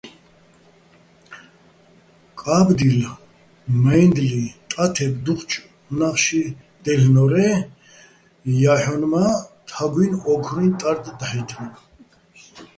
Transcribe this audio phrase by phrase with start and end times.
[2.39, 2.99] კა́ბდილ,
[3.81, 5.49] მაჲნდლი, ტათებ- დუჴჭ
[5.89, 6.43] უ̂ნა́ხში
[6.83, 7.53] დაჲლ'ნორ-ე́
[8.59, 9.29] ჲაჰ̦ონ მა́
[9.69, 11.75] თაგუჲნი̆ ო́ქრუჲჼ ტარდ დაჰ̦ითინო́რ.